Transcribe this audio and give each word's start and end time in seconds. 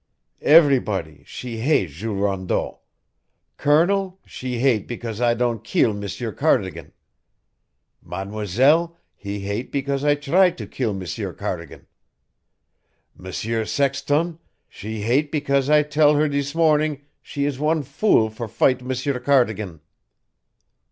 "Everybody, 0.41 1.21
she 1.27 1.57
hate 1.57 1.91
Jules 1.91 2.19
Rondeau. 2.21 2.79
Colonel 3.57 4.19
she 4.25 4.57
hate 4.57 4.87
because 4.87 5.21
I 5.21 5.35
don' 5.35 5.59
keel 5.59 5.93
M'sieur 5.93 6.31
Cardigan; 6.31 6.91
Mademoiselle, 8.01 8.97
he 9.15 9.41
hate 9.41 9.71
because 9.71 10.03
I 10.03 10.15
try 10.15 10.49
to 10.49 10.65
keel 10.65 10.95
M'sieur 10.95 11.33
Cardigan; 11.33 11.85
M'sieur 13.15 13.63
Sexton, 13.63 14.39
she 14.67 15.01
hate 15.03 15.31
because 15.31 15.69
I 15.69 15.83
tell 15.83 16.15
her 16.15 16.27
thees 16.27 16.55
mornin' 16.55 17.03
she 17.21 17.45
is 17.45 17.59
one 17.59 17.83
fool 17.83 18.31
for 18.31 18.47
fight 18.47 18.81
M'sieur 18.81 19.19
Cardigan." 19.19 19.81